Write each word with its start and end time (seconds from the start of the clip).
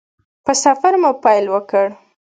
په 0.45 0.51
سفر 0.63 0.93
مو 1.01 1.11
پیل 1.23 1.45
وکړ. 1.53 1.87